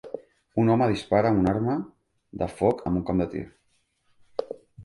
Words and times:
Un 0.63 0.71
home 0.75 0.87
dispara 0.91 1.33
una 1.41 1.51
arma 1.53 1.75
de 2.43 2.49
foc 2.63 2.81
en 2.93 2.99
un 3.03 3.07
camp 3.11 3.25
de 3.25 3.31
tir. 3.35 3.47